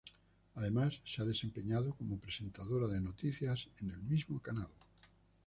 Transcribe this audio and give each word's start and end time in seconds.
Además, 0.55 0.99
se 1.05 1.21
ha 1.21 1.25
desempeñado 1.25 1.93
como 1.93 2.17
presentadora 2.17 2.87
de 2.87 2.99
noticias 3.01 3.67
en 3.81 3.91
el 3.91 4.01
mismo 4.01 4.39
canal. 4.39 4.69